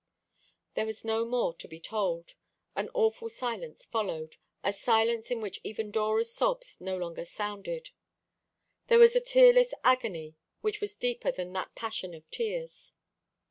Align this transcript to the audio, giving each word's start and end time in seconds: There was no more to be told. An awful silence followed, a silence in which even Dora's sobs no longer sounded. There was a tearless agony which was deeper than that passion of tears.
There 0.73 0.87
was 0.87 1.05
no 1.05 1.23
more 1.25 1.53
to 1.53 1.67
be 1.67 1.79
told. 1.79 2.33
An 2.75 2.89
awful 2.95 3.29
silence 3.29 3.85
followed, 3.85 4.37
a 4.63 4.73
silence 4.73 5.29
in 5.29 5.41
which 5.41 5.61
even 5.63 5.91
Dora's 5.91 6.33
sobs 6.33 6.81
no 6.81 6.97
longer 6.97 7.23
sounded. 7.23 7.91
There 8.87 8.97
was 8.97 9.15
a 9.15 9.21
tearless 9.21 9.75
agony 9.83 10.37
which 10.61 10.81
was 10.81 10.95
deeper 10.95 11.31
than 11.31 11.53
that 11.53 11.75
passion 11.75 12.15
of 12.15 12.27
tears. 12.31 12.93